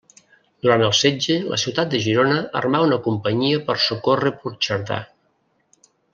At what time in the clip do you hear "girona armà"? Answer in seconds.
2.05-2.81